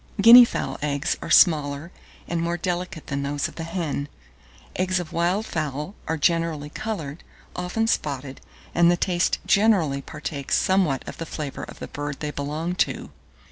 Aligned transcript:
Guinea 0.19 0.45
fowl 0.45 0.79
eggs 0.81 1.15
are 1.21 1.29
smaller 1.29 1.91
and 2.27 2.41
more 2.41 2.57
delicate 2.57 3.05
than 3.05 3.21
those 3.21 3.47
of 3.47 3.53
the 3.53 3.63
hen. 3.63 4.07
Eggs 4.75 4.99
of 4.99 5.13
wild 5.13 5.45
fowl 5.45 5.93
are 6.07 6.17
generally 6.17 6.71
coloured, 6.71 7.23
often 7.55 7.85
spotted; 7.85 8.41
and 8.73 8.89
the 8.89 8.97
taste 8.97 9.37
generally 9.45 10.01
partakes 10.01 10.57
somewhat 10.57 11.07
of 11.07 11.19
the 11.19 11.25
flavour 11.27 11.61
of 11.65 11.77
the 11.77 11.87
bird 11.87 12.19
they 12.19 12.31
belong 12.31 12.73
to. 12.73 13.11